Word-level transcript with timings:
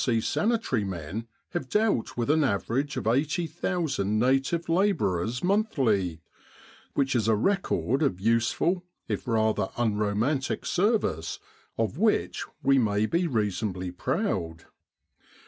C 0.03 0.19
Sani 0.19 0.57
tary 0.57 0.83
men 0.83 1.27
have 1.49 1.69
dealt 1.69 2.17
with 2.17 2.31
an 2.31 2.43
average 2.43 2.97
of 2.97 3.05
80,000 3.05 4.17
native 4.17 4.67
labourers 4.67 5.43
monthly, 5.43 6.23
which 6.95 7.15
is 7.15 7.27
a 7.27 7.35
record 7.35 8.01
of 8.01 8.19
useful, 8.19 8.83
if 9.07 9.27
rather 9.27 9.69
unromantic 9.77 10.65
service 10.65 11.37
of 11.77 11.99
which 11.99 12.43
we 12.63 12.79
may 12.79 13.05
reasonably 13.05 13.91
be 13.91 13.95
proud. 13.95 14.65